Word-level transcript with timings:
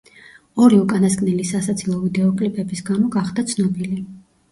ორი 0.67 0.77
უკანასკნელი 0.83 1.45
სასაცილო 1.49 1.97
ვიდეოკლიპების 2.05 2.81
გამო 2.87 3.11
გახდა 3.17 3.45
ცნობილი. 3.53 4.01